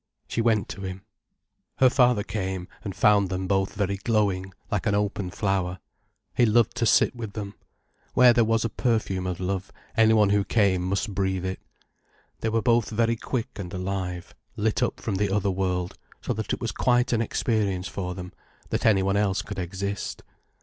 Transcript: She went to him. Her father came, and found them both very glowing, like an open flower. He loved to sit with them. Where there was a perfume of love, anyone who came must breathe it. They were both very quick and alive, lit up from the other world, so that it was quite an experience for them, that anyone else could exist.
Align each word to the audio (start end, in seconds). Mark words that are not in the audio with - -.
She 0.27 0.41
went 0.41 0.67
to 0.69 0.81
him. 0.81 1.03
Her 1.75 1.87
father 1.87 2.23
came, 2.23 2.67
and 2.83 2.95
found 2.95 3.29
them 3.29 3.47
both 3.47 3.75
very 3.75 3.97
glowing, 3.97 4.51
like 4.71 4.87
an 4.87 4.95
open 4.95 5.29
flower. 5.29 5.77
He 6.35 6.43
loved 6.43 6.75
to 6.77 6.87
sit 6.87 7.15
with 7.15 7.33
them. 7.33 7.53
Where 8.15 8.33
there 8.33 8.43
was 8.43 8.65
a 8.65 8.69
perfume 8.69 9.27
of 9.27 9.39
love, 9.39 9.71
anyone 9.95 10.31
who 10.31 10.43
came 10.43 10.81
must 10.81 11.13
breathe 11.13 11.45
it. 11.45 11.59
They 12.39 12.49
were 12.49 12.63
both 12.63 12.89
very 12.89 13.15
quick 13.15 13.59
and 13.59 13.71
alive, 13.71 14.33
lit 14.55 14.81
up 14.81 14.99
from 14.99 15.17
the 15.17 15.29
other 15.31 15.51
world, 15.51 15.95
so 16.19 16.33
that 16.33 16.51
it 16.51 16.59
was 16.59 16.71
quite 16.71 17.13
an 17.13 17.21
experience 17.21 17.87
for 17.87 18.15
them, 18.15 18.33
that 18.71 18.87
anyone 18.87 19.17
else 19.17 19.43
could 19.43 19.59
exist. 19.59 20.23